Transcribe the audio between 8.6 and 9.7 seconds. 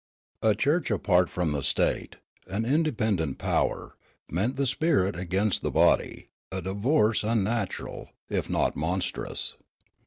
monstrous.